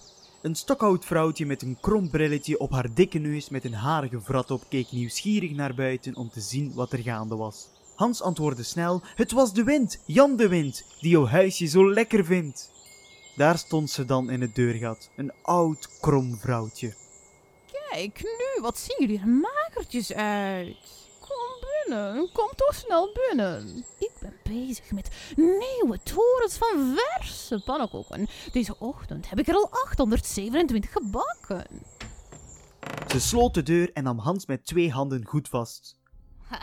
Een 0.42 0.54
stokoud 0.54 1.04
vrouwtje 1.04 1.46
met 1.46 1.62
een 1.62 1.78
krom 1.80 2.10
brilletje 2.10 2.58
op 2.58 2.70
haar 2.70 2.94
dikke 2.94 3.18
neus 3.18 3.48
met 3.48 3.64
een 3.64 3.74
harige 3.74 4.20
vrat 4.20 4.50
op 4.50 4.62
keek 4.68 4.92
nieuwsgierig 4.92 5.50
naar 5.50 5.74
buiten 5.74 6.16
om 6.16 6.30
te 6.30 6.40
zien 6.40 6.74
wat 6.74 6.92
er 6.92 6.98
gaande 6.98 7.36
was. 7.36 7.68
Hans 7.94 8.22
antwoordde 8.22 8.62
snel: 8.62 9.00
Het 9.14 9.32
was 9.32 9.52
de 9.52 9.64
wind, 9.64 9.98
Jan 10.06 10.36
de 10.36 10.48
wind, 10.48 10.84
die 11.00 11.10
jouw 11.10 11.26
huisje 11.26 11.66
zo 11.66 11.92
lekker 11.92 12.24
vindt. 12.24 12.70
Daar 13.36 13.58
stond 13.58 13.90
ze 13.90 14.04
dan 14.04 14.30
in 14.30 14.40
het 14.40 14.54
deurgat, 14.54 15.10
een 15.16 15.32
oud 15.42 15.98
krom 16.00 16.36
vrouwtje. 16.36 16.94
Kijk 17.98 18.22
nu, 18.22 18.62
wat 18.62 18.78
zien 18.78 18.96
jullie 18.98 19.20
er 19.20 19.28
magertjes 19.28 20.12
uit. 20.12 20.76
Kom 21.20 21.68
binnen, 21.86 22.32
kom 22.32 22.50
toch 22.56 22.74
snel 22.74 23.12
binnen. 23.12 23.84
Ik 23.98 24.10
ben 24.20 24.34
bezig 24.42 24.90
met 24.90 25.08
nieuwe 25.36 26.00
torens 26.02 26.56
van 26.56 26.96
verse 26.96 27.62
pannenkoeken. 27.64 28.28
Deze 28.52 28.78
ochtend 28.78 29.30
heb 29.30 29.38
ik 29.38 29.48
er 29.48 29.54
al 29.54 29.68
827 29.70 30.92
gebakken. 30.92 31.66
Ze 33.08 33.20
sloot 33.20 33.54
de 33.54 33.62
deur 33.62 33.92
en 33.92 34.02
nam 34.02 34.18
Hans 34.18 34.46
met 34.46 34.66
twee 34.66 34.90
handen 34.90 35.26
goed 35.26 35.48
vast. 35.48 35.96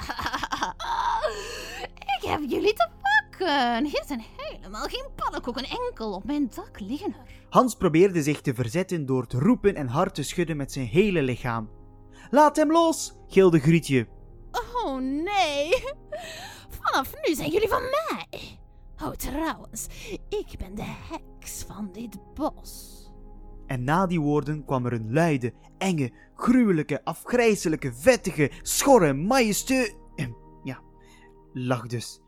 ik 2.17 2.23
heb 2.27 2.41
jullie 2.47 2.73
te 2.73 2.89
pakken. 3.01 3.85
Hier 3.85 4.03
zijn 4.07 4.25
helemaal 4.37 4.85
geen 4.87 5.05
pannenkoeken, 5.15 5.63
enkel 5.63 6.13
op 6.13 6.23
mijn 6.23 6.51
dak 6.55 6.79
liggen 6.79 7.15
er. 7.25 7.34
Hans 7.55 7.75
probeerde 7.75 8.23
zich 8.23 8.41
te 8.41 8.53
verzetten 8.53 9.05
door 9.05 9.27
te 9.27 9.39
roepen 9.39 9.75
en 9.75 9.87
hard 9.87 10.15
te 10.15 10.23
schudden 10.23 10.57
met 10.57 10.71
zijn 10.71 10.85
hele 10.85 11.21
lichaam. 11.21 11.69
Laat 12.29 12.55
hem 12.55 12.71
los, 12.71 13.15
gilde 13.27 13.59
Grietje. 13.59 14.07
Oh 14.51 14.99
nee, 14.99 15.83
vanaf 16.81 17.13
nu 17.27 17.35
zijn 17.35 17.49
jullie 17.49 17.67
van 17.67 17.81
mij. 17.81 18.59
Oh 19.03 19.11
trouwens, 19.11 19.87
ik 20.29 20.55
ben 20.57 20.75
de 20.75 20.83
heks 20.85 21.63
van 21.67 21.89
dit 21.91 22.33
bos. 22.33 23.03
En 23.67 23.83
na 23.83 24.07
die 24.07 24.21
woorden 24.21 24.65
kwam 24.65 24.85
er 24.85 24.93
een 24.93 25.13
luide, 25.13 25.53
enge, 25.77 26.11
gruwelijke, 26.35 27.03
afgrijzelijke, 27.03 27.93
vettige, 27.93 28.51
schorre, 28.61 29.13
majesteu... 29.13 29.93
Ja, 30.63 30.81
lach 31.53 31.87
dus. 31.87 32.21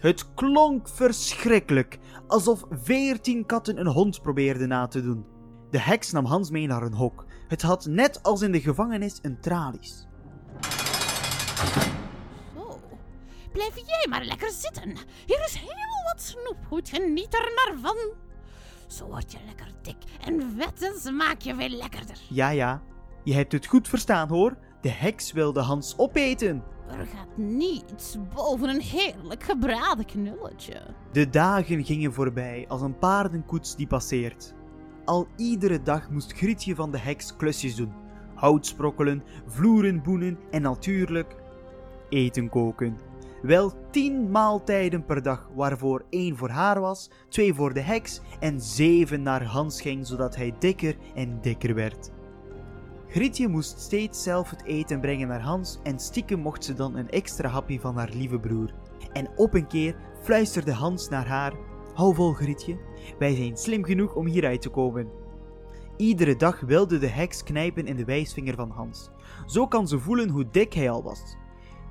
Het 0.00 0.34
klonk 0.34 0.88
verschrikkelijk, 0.88 1.98
alsof 2.26 2.64
veertien 2.70 3.46
katten 3.46 3.80
een 3.80 3.86
hond 3.86 4.22
probeerden 4.22 4.68
na 4.68 4.86
te 4.86 5.02
doen. 5.02 5.26
De 5.70 5.80
heks 5.80 6.12
nam 6.12 6.24
Hans 6.24 6.50
mee 6.50 6.66
naar 6.66 6.82
een 6.82 6.94
hok. 6.94 7.24
Het 7.48 7.62
had 7.62 7.86
net 7.86 8.22
als 8.22 8.42
in 8.42 8.52
de 8.52 8.60
gevangenis 8.60 9.18
een 9.22 9.40
tralies. 9.40 10.06
Zo, 12.54 12.80
blijf 13.52 13.76
jij 13.76 14.06
maar 14.08 14.24
lekker 14.24 14.50
zitten. 14.50 14.96
Hier 15.26 15.44
is 15.44 15.54
heel 15.54 16.12
wat 16.12 16.22
snoep. 16.22 16.56
Goed, 16.68 16.88
geniet 16.88 17.34
er 17.34 17.52
maar 17.54 17.74
van. 17.82 17.96
Zo 18.86 19.06
word 19.06 19.32
je 19.32 19.38
lekker 19.46 19.70
dik 19.82 19.96
en 20.20 20.54
vet 20.56 20.82
en 20.82 21.00
smaak 21.00 21.40
je 21.40 21.54
weer 21.54 21.70
lekkerder. 21.70 22.18
Ja, 22.28 22.48
ja, 22.50 22.82
je 23.24 23.34
hebt 23.34 23.52
het 23.52 23.66
goed 23.66 23.88
verstaan 23.88 24.28
hoor. 24.28 24.56
De 24.80 24.90
heks 24.90 25.32
wilde 25.32 25.60
Hans 25.60 25.94
opeten. 25.96 26.62
Er 26.90 27.06
gaat 27.06 27.36
niets 27.36 28.16
boven 28.34 28.68
een 28.68 28.80
heerlijk 28.80 29.42
gebraden 29.42 30.04
knulletje. 30.04 30.82
De 31.12 31.30
dagen 31.30 31.84
gingen 31.84 32.12
voorbij 32.12 32.64
als 32.68 32.80
een 32.80 32.98
paardenkoets 32.98 33.76
die 33.76 33.86
passeert. 33.86 34.54
Al 35.04 35.26
iedere 35.36 35.82
dag 35.82 36.10
moest 36.10 36.32
Grietje 36.32 36.74
van 36.74 36.90
de 36.90 36.98
heks 36.98 37.36
klusjes 37.36 37.74
doen. 37.74 37.92
Hout 38.34 38.66
sprokkelen, 38.66 39.22
vloeren 39.46 40.02
boenen 40.02 40.38
en 40.50 40.62
natuurlijk 40.62 41.36
eten 42.08 42.48
koken. 42.48 42.98
Wel 43.42 43.72
tien 43.90 44.30
maaltijden 44.30 45.04
per 45.04 45.22
dag, 45.22 45.48
waarvoor 45.54 46.04
één 46.10 46.36
voor 46.36 46.48
haar 46.48 46.80
was, 46.80 47.10
twee 47.28 47.54
voor 47.54 47.74
de 47.74 47.80
heks 47.80 48.20
en 48.40 48.60
zeven 48.60 49.22
naar 49.22 49.44
Hans 49.44 49.80
ging, 49.80 50.06
zodat 50.06 50.36
hij 50.36 50.54
dikker 50.58 50.96
en 51.14 51.38
dikker 51.40 51.74
werd. 51.74 52.10
Grietje 53.10 53.48
moest 53.48 53.80
steeds 53.80 54.22
zelf 54.22 54.50
het 54.50 54.64
eten 54.64 55.00
brengen 55.00 55.28
naar 55.28 55.40
Hans 55.40 55.78
en 55.82 55.98
stiekem 55.98 56.40
mocht 56.40 56.64
ze 56.64 56.74
dan 56.74 56.96
een 56.96 57.10
extra 57.10 57.48
hapje 57.48 57.80
van 57.80 57.96
haar 57.96 58.10
lieve 58.12 58.38
broer. 58.38 58.74
En 59.12 59.28
op 59.36 59.54
een 59.54 59.66
keer 59.66 59.96
fluisterde 60.22 60.72
Hans 60.72 61.08
naar 61.08 61.26
haar: 61.26 61.52
Hou 61.94 62.14
vol, 62.14 62.32
Grietje, 62.32 62.78
wij 63.18 63.34
zijn 63.34 63.56
slim 63.56 63.84
genoeg 63.84 64.14
om 64.14 64.26
hieruit 64.26 64.62
te 64.62 64.68
komen. 64.68 65.08
Iedere 65.96 66.36
dag 66.36 66.60
wilde 66.60 66.98
de 66.98 67.06
heks 67.06 67.42
knijpen 67.42 67.86
in 67.86 67.96
de 67.96 68.04
wijsvinger 68.04 68.54
van 68.54 68.70
Hans. 68.70 69.10
Zo 69.46 69.66
kan 69.66 69.88
ze 69.88 69.98
voelen 69.98 70.28
hoe 70.28 70.50
dik 70.50 70.72
hij 70.72 70.90
al 70.90 71.02
was. 71.02 71.36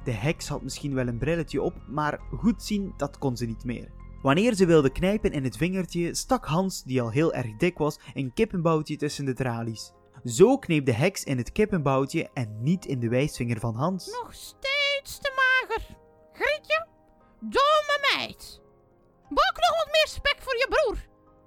De 0.03 0.11
heks 0.11 0.47
had 0.47 0.61
misschien 0.61 0.93
wel 0.93 1.07
een 1.07 1.17
brilletje 1.17 1.61
op, 1.61 1.73
maar 1.87 2.19
goed 2.37 2.63
zien, 2.63 2.93
dat 2.97 3.17
kon 3.17 3.37
ze 3.37 3.45
niet 3.45 3.65
meer. 3.65 3.91
Wanneer 4.21 4.53
ze 4.53 4.65
wilde 4.65 4.91
knijpen 4.91 5.31
in 5.31 5.43
het 5.43 5.57
vingertje, 5.57 6.15
stak 6.15 6.45
Hans, 6.45 6.83
die 6.83 7.01
al 7.01 7.09
heel 7.09 7.33
erg 7.33 7.57
dik 7.57 7.77
was, 7.77 7.99
een 8.13 8.33
kippenboutje 8.33 8.95
tussen 8.95 9.25
de 9.25 9.33
tralies. 9.33 9.93
Zo 10.27 10.57
kneep 10.57 10.85
de 10.85 10.93
heks 10.93 11.23
in 11.23 11.37
het 11.37 11.51
kippenboutje 11.51 12.29
en 12.33 12.57
niet 12.59 12.85
in 12.85 12.99
de 12.99 13.09
wijsvinger 13.09 13.59
van 13.59 13.75
Hans. 13.75 14.05
Nog 14.05 14.33
steeds 14.33 15.17
te 15.17 15.31
mager. 15.35 15.85
Grietje, 16.33 16.85
domme 17.39 18.15
meid. 18.15 18.61
Bak 19.29 19.55
nog 19.55 19.83
wat 19.83 19.91
meer 19.91 20.07
spek 20.07 20.37
voor 20.39 20.55
je 20.55 20.67
broer. 20.69 20.97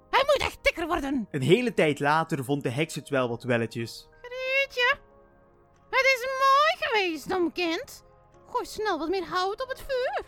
Hij 0.09 0.23
moet 0.25 0.47
echt 0.47 0.57
dikker 0.61 0.87
worden. 0.87 1.27
Een 1.31 1.41
hele 1.41 1.73
tijd 1.73 1.99
later 1.99 2.43
vond 2.43 2.63
de 2.63 2.69
heks 2.69 2.95
het 2.95 3.09
wel 3.09 3.29
wat 3.29 3.43
welletjes. 3.43 4.07
Grietje, 4.21 4.97
het 5.89 6.05
is 6.15 6.25
mooi 6.25 6.75
geweest, 6.79 7.29
dom 7.29 7.51
kind. 7.51 8.03
Gooi 8.51 8.65
snel 8.65 8.99
wat 8.99 9.09
meer 9.09 9.25
hout 9.25 9.61
op 9.63 9.69
het 9.69 9.83
vuur. 9.87 10.25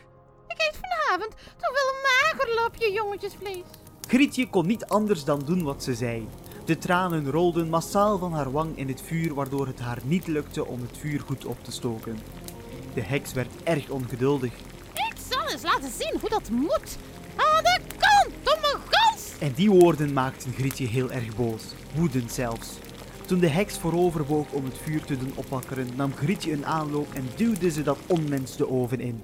Ik 0.48 0.62
eet 0.62 0.80
vanavond 0.82 1.36
toch 1.58 1.72
wel 1.72 1.94
een 1.94 2.02
mager 2.02 2.56
lapje 2.56 2.92
jongetjesvlees. 2.92 3.66
Grietje 4.08 4.50
kon 4.50 4.68
niet 4.68 4.86
anders 4.86 5.24
dan 5.24 5.40
doen 5.40 5.64
wat 5.64 5.84
ze 5.84 5.96
zei. 5.96 6.28
De 6.66 6.78
tranen 6.78 7.32
rolden 7.32 7.70
massaal 7.70 8.18
van 8.18 8.34
haar 8.34 8.52
wang 8.52 8.78
in 8.78 8.88
het 8.88 9.02
vuur, 9.02 9.34
waardoor 9.34 9.68
het 9.68 9.80
haar 9.80 10.00
niet 10.04 10.28
lukte 10.28 10.66
om 10.66 10.82
het 10.82 10.98
vuur 10.98 11.20
goed 11.20 11.46
op 11.46 11.64
te 11.64 11.72
stoken. 11.72 12.20
De 12.94 13.02
heks 13.02 13.34
werd 13.34 13.64
erg 13.64 13.90
ongeduldig 13.90 14.54
Ik 14.94 15.14
zal 15.30 15.50
eens 15.50 15.64
laten 15.64 15.92
zien 16.00 16.16
hoe 16.20 16.30
dat 16.30 16.50
moet. 16.50 16.98
Aan 17.36 17.64
de 17.64 17.80
kant, 17.88 18.34
domme 18.44 18.78
gans. 18.90 19.40
en 19.40 19.54
die 19.56 19.70
woorden 19.70 20.14
maakten 20.14 20.54
Grietje 20.54 20.88
heel 20.88 21.12
erg 21.12 21.36
boos, 21.36 21.64
woedend 21.96 22.32
zelfs. 22.32 22.70
Toen 23.26 23.40
de 23.40 23.50
heks 23.50 23.78
vooroverboog 23.78 24.52
om 24.52 24.66
het 24.66 24.78
vuur 24.78 25.04
te 25.04 25.18
doen 25.18 25.32
opwakkeren, 25.36 25.88
nam 25.96 26.14
Grietje 26.16 26.52
een 26.52 26.66
aanloop 26.66 27.14
en 27.14 27.28
duwde 27.36 27.72
ze 27.72 27.84
dat 27.84 27.98
onmens 28.08 28.56
de 28.56 28.70
oven 28.70 29.00
in. 29.00 29.22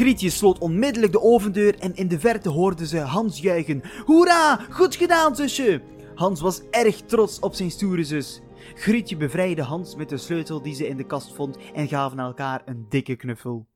Grietje 0.00 0.30
sloot 0.30 0.58
onmiddellijk 0.58 1.12
de 1.12 1.20
ovendeur 1.20 1.78
en 1.78 1.94
in 1.94 2.08
de 2.08 2.20
verte 2.20 2.48
hoorde 2.48 2.86
ze 2.86 2.98
Hans 2.98 3.40
juichen. 3.40 3.82
Hoera, 4.04 4.56
goed 4.70 4.96
gedaan 4.96 5.36
zusje! 5.36 5.82
Hans 6.14 6.40
was 6.40 6.62
erg 6.70 7.00
trots 7.00 7.38
op 7.38 7.54
zijn 7.54 7.70
stoere 7.70 8.04
zus. 8.04 8.40
Grietje 8.74 9.16
bevrijdde 9.16 9.62
Hans 9.62 9.96
met 9.96 10.08
de 10.08 10.16
sleutel 10.16 10.62
die 10.62 10.74
ze 10.74 10.88
in 10.88 10.96
de 10.96 11.06
kast 11.06 11.34
vond 11.34 11.56
en 11.74 11.88
gaven 11.88 12.18
elkaar 12.18 12.62
een 12.64 12.86
dikke 12.88 13.16
knuffel. 13.16 13.66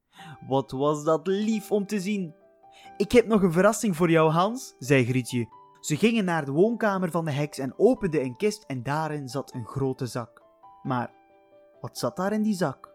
Wat 0.49 0.71
was 0.71 1.05
dat 1.05 1.27
lief 1.27 1.71
om 1.71 1.87
te 1.87 2.01
zien! 2.01 2.35
Ik 2.97 3.13
heb 3.13 3.27
nog 3.27 3.43
een 3.43 3.53
verrassing 3.53 3.97
voor 3.97 4.11
jou, 4.11 4.31
Hans, 4.31 4.75
zei 4.79 5.05
Grietje. 5.05 5.49
Ze 5.81 5.97
gingen 5.97 6.25
naar 6.25 6.45
de 6.45 6.53
woonkamer 6.53 7.11
van 7.11 7.25
de 7.25 7.33
heks 7.33 7.59
en 7.59 7.75
openden 7.77 8.23
een 8.23 8.37
kist 8.37 8.65
en 8.67 8.83
daarin 8.83 9.29
zat 9.29 9.55
een 9.55 9.67
grote 9.67 10.07
zak. 10.07 10.43
Maar 10.83 11.11
wat 11.81 11.99
zat 11.99 12.17
daar 12.17 12.33
in 12.33 12.43
die 12.43 12.55
zak? 12.55 12.94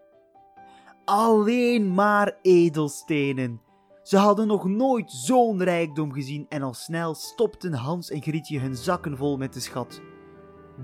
Alleen 1.11 1.93
maar 1.93 2.37
edelstenen. 2.41 3.61
Ze 4.03 4.17
hadden 4.17 4.47
nog 4.47 4.65
nooit 4.65 5.11
zo'n 5.11 5.63
rijkdom 5.63 6.11
gezien 6.11 6.45
en 6.49 6.61
al 6.61 6.73
snel 6.73 7.15
stopten 7.15 7.73
Hans 7.73 8.09
en 8.09 8.21
Grietje 8.21 8.59
hun 8.59 8.75
zakken 8.75 9.17
vol 9.17 9.37
met 9.37 9.53
de 9.53 9.59
schat. 9.59 10.01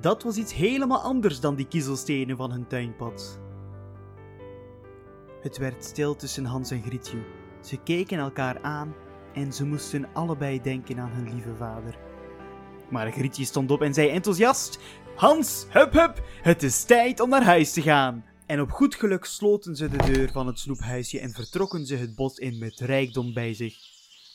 Dat 0.01 0.23
was 0.23 0.37
iets 0.37 0.53
helemaal 0.53 1.01
anders 1.01 1.39
dan 1.39 1.55
die 1.55 1.67
kiezelstenen 1.67 2.37
van 2.37 2.51
hun 2.51 2.67
tuinpad. 2.67 3.39
Het 5.41 5.57
werd 5.57 5.83
stil 5.83 6.15
tussen 6.15 6.45
Hans 6.45 6.71
en 6.71 6.83
Grietje. 6.83 7.23
Ze 7.61 7.77
keken 7.77 8.19
elkaar 8.19 8.61
aan 8.61 8.95
en 9.33 9.53
ze 9.53 9.65
moesten 9.65 10.07
allebei 10.13 10.61
denken 10.61 10.99
aan 10.99 11.11
hun 11.11 11.33
lieve 11.33 11.55
vader. 11.55 11.97
Maar 12.89 13.11
Grietje 13.11 13.45
stond 13.45 13.71
op 13.71 13.81
en 13.81 13.93
zei 13.93 14.09
enthousiast: 14.09 14.79
Hans, 15.15 15.65
hup 15.69 15.93
hup, 15.93 16.21
het 16.41 16.63
is 16.63 16.83
tijd 16.83 17.19
om 17.19 17.29
naar 17.29 17.43
huis 17.43 17.73
te 17.73 17.81
gaan. 17.81 18.33
En 18.45 18.61
op 18.61 18.71
goed 18.71 18.95
geluk 18.95 19.25
sloten 19.25 19.75
ze 19.75 19.89
de 19.89 20.11
deur 20.13 20.31
van 20.31 20.47
het 20.47 20.59
snoephuisje 20.59 21.19
en 21.19 21.31
vertrokken 21.31 21.85
ze 21.85 21.95
het 21.95 22.15
bos 22.15 22.37
in 22.37 22.57
met 22.57 22.79
rijkdom 22.79 23.33
bij 23.33 23.53
zich. 23.53 23.77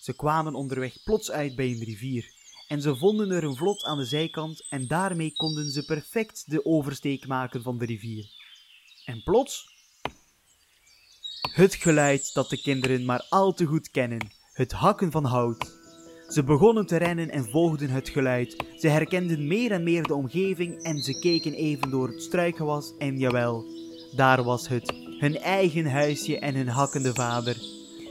Ze 0.00 0.12
kwamen 0.16 0.54
onderweg 0.54 1.02
plots 1.02 1.30
uit 1.30 1.56
bij 1.56 1.66
een 1.66 1.84
rivier. 1.84 2.32
En 2.68 2.82
ze 2.82 2.96
vonden 2.96 3.30
er 3.30 3.44
een 3.44 3.56
vlot 3.56 3.84
aan 3.84 3.98
de 3.98 4.04
zijkant 4.04 4.66
en 4.68 4.86
daarmee 4.86 5.32
konden 5.32 5.70
ze 5.70 5.84
perfect 5.84 6.50
de 6.50 6.64
oversteek 6.64 7.26
maken 7.26 7.62
van 7.62 7.78
de 7.78 7.86
rivier. 7.86 8.26
En 9.04 9.22
plots 9.22 9.68
het 11.54 11.74
geluid 11.74 12.34
dat 12.34 12.50
de 12.50 12.60
kinderen 12.60 13.04
maar 13.04 13.26
al 13.28 13.52
te 13.52 13.64
goed 13.64 13.90
kennen: 13.90 14.32
het 14.52 14.72
hakken 14.72 15.10
van 15.10 15.24
hout. 15.24 15.78
Ze 16.28 16.44
begonnen 16.44 16.86
te 16.86 16.96
rennen 16.96 17.30
en 17.30 17.50
volgden 17.50 17.90
het 17.90 18.08
geluid. 18.08 18.64
Ze 18.78 18.88
herkenden 18.88 19.46
meer 19.46 19.70
en 19.70 19.82
meer 19.82 20.02
de 20.02 20.14
omgeving 20.14 20.82
en 20.82 21.02
ze 21.02 21.18
keken 21.18 21.54
even 21.54 21.90
door 21.90 22.08
het 22.08 22.22
struikgewas 22.22 22.92
en 22.98 23.18
jawel, 23.18 23.64
daar 24.16 24.42
was 24.42 24.68
het, 24.68 24.92
hun 25.18 25.38
eigen 25.38 25.86
huisje 25.86 26.38
en 26.38 26.54
hun 26.54 26.68
hakkende 26.68 27.14
vader. 27.14 27.56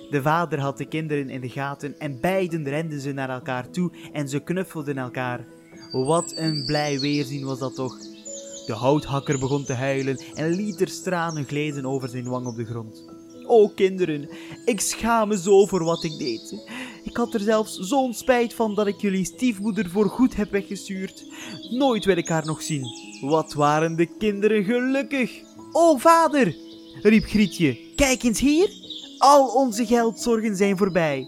De 0.09 0.21
vader 0.21 0.59
had 0.59 0.77
de 0.77 0.85
kinderen 0.85 1.29
in 1.29 1.41
de 1.41 1.49
gaten 1.49 1.99
en 1.99 2.19
beiden 2.19 2.63
renden 2.63 3.01
ze 3.01 3.11
naar 3.11 3.29
elkaar 3.29 3.69
toe 3.69 3.91
en 4.13 4.29
ze 4.29 4.39
knuffelden 4.39 4.97
elkaar. 4.97 5.45
Wat 5.91 6.33
een 6.35 6.65
blij 6.65 6.99
weerzien 6.99 7.45
was 7.45 7.59
dat 7.59 7.75
toch. 7.75 7.97
De 8.65 8.73
houthakker 8.73 9.39
begon 9.39 9.63
te 9.63 9.73
huilen 9.73 10.21
en 10.33 10.49
literstranen 10.49 11.45
gleden 11.45 11.85
over 11.85 12.09
zijn 12.09 12.29
wang 12.29 12.45
op 12.45 12.55
de 12.55 12.65
grond. 12.65 13.03
O 13.45 13.67
kinderen, 13.67 14.29
ik 14.65 14.79
schaam 14.79 15.27
me 15.27 15.37
zo 15.37 15.65
voor 15.65 15.83
wat 15.83 16.03
ik 16.03 16.17
deed. 16.17 16.63
Ik 17.03 17.17
had 17.17 17.33
er 17.33 17.39
zelfs 17.39 17.77
zo'n 17.77 18.13
spijt 18.13 18.53
van 18.53 18.75
dat 18.75 18.87
ik 18.87 19.01
jullie 19.01 19.25
stiefmoeder 19.25 19.89
voor 19.89 20.09
goed 20.09 20.35
heb 20.35 20.51
weggestuurd. 20.51 21.25
Nooit 21.69 22.05
wil 22.05 22.17
ik 22.17 22.27
haar 22.27 22.45
nog 22.45 22.61
zien. 22.61 22.85
Wat 23.21 23.53
waren 23.53 23.95
de 23.95 24.05
kinderen 24.17 24.63
gelukkig. 24.63 25.48
O 25.71 25.97
vader, 25.97 26.55
riep 27.01 27.23
Grietje, 27.23 27.93
kijk 27.95 28.23
eens 28.23 28.39
hier. 28.39 28.69
Al 29.17 29.47
onze 29.47 29.85
geldzorgen 29.85 30.55
zijn 30.55 30.77
voorbij. 30.77 31.27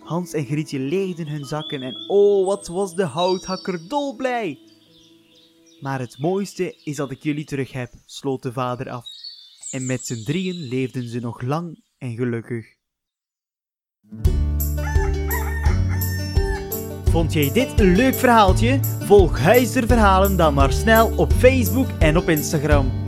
Hans 0.00 0.32
en 0.32 0.44
Grietje 0.44 0.78
leegden 0.78 1.28
hun 1.28 1.44
zakken 1.44 1.82
en 1.82 2.08
oh, 2.08 2.46
wat 2.46 2.66
was 2.66 2.94
de 2.94 3.04
houthakker 3.04 3.88
dolblij. 3.88 4.58
Maar 5.80 6.00
het 6.00 6.18
mooiste 6.18 6.80
is 6.84 6.96
dat 6.96 7.10
ik 7.10 7.22
jullie 7.22 7.44
terug 7.44 7.72
heb, 7.72 7.92
sloot 8.06 8.42
de 8.42 8.52
vader 8.52 8.90
af. 8.90 9.04
En 9.70 9.86
met 9.86 10.06
z'n 10.06 10.24
drieën 10.24 10.68
leefden 10.68 11.08
ze 11.08 11.20
nog 11.20 11.42
lang 11.42 11.82
en 11.98 12.16
gelukkig. 12.16 12.66
Vond 17.10 17.32
jij 17.32 17.52
dit 17.52 17.80
een 17.80 17.96
leuk 17.96 18.14
verhaaltje? 18.14 18.80
Volg 18.82 19.38
Huister 19.38 19.86
Verhalen 19.86 20.36
dan 20.36 20.54
maar 20.54 20.72
snel 20.72 21.16
op 21.16 21.32
Facebook 21.32 21.88
en 21.98 22.16
op 22.16 22.28
Instagram. 22.28 23.07